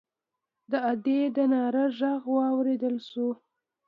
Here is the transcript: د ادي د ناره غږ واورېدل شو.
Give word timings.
د 0.71 0.73
ادي 0.91 1.19
د 1.35 1.37
ناره 1.51 1.85
غږ 1.99 2.21
واورېدل 2.37 2.95
شو. 3.09 3.27